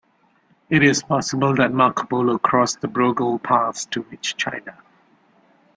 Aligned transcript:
It 0.67 0.81
is 0.81 1.03
possible 1.03 1.53
that 1.57 1.71
Marco 1.73 2.05
Polo 2.07 2.39
crossed 2.39 2.81
the 2.81 2.87
Broghol 2.87 3.37
Pass 3.37 3.85
to 3.91 4.01
reach 4.01 4.35
China. 4.35 4.79